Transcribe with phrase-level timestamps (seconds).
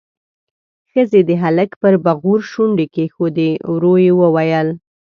[0.91, 4.67] ښځې د هلک پر بغور شونډې کېښودې، ورو يې وويل: